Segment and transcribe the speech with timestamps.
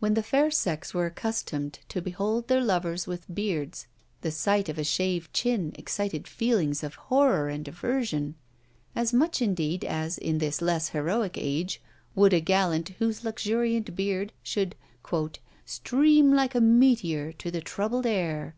[0.00, 3.86] When the fair sex were accustomed to behold their lovers with beards,
[4.20, 8.34] the sight of a shaved chin excited feelings of horror and aversion;
[8.96, 11.80] as much indeed as, in this less heroic age,
[12.16, 14.74] would a gallant whose luxuriant beard should
[15.64, 18.56] "Stream like a meteor to the troubled air."